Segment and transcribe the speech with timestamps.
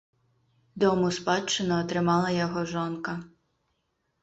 [0.83, 3.13] Дом у спадчыну атрымала яго жонка.